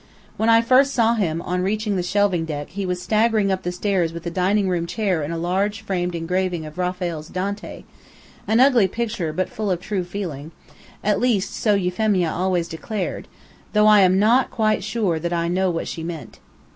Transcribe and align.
When 0.35 0.49
I 0.49 0.63
first 0.63 0.95
saw 0.95 1.13
him, 1.13 1.43
on 1.43 1.61
reaching 1.61 1.95
the 1.95 2.01
shelving 2.01 2.43
deck, 2.43 2.69
he 2.69 2.87
was 2.87 2.99
staggering 2.99 3.51
up 3.51 3.61
the 3.61 3.71
stairs 3.71 4.11
with 4.13 4.25
a 4.25 4.31
dining 4.31 4.67
room 4.67 4.87
chair 4.87 5.21
and 5.21 5.31
a 5.31 5.37
large 5.37 5.81
framed 5.81 6.15
engraving 6.15 6.65
of 6.65 6.79
Raphael's 6.79 7.27
Dante 7.27 7.83
an 8.47 8.59
ugly 8.59 8.87
picture, 8.87 9.31
but 9.31 9.47
full 9.47 9.69
of 9.69 9.79
true 9.79 10.03
feeling; 10.03 10.53
at 11.03 11.19
least 11.19 11.53
so 11.55 11.75
Euphemia 11.75 12.31
always 12.31 12.67
declared, 12.67 13.27
though 13.73 13.85
I 13.85 13.99
am 13.99 14.17
not 14.17 14.49
quite 14.49 14.83
sure 14.83 15.19
that 15.19 15.33
I 15.33 15.47
know 15.47 15.69
what 15.69 15.87
she 15.87 16.01
meant. 16.01 16.39